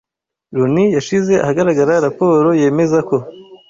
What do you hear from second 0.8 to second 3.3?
yashize ahagaragara raporo yemeza ko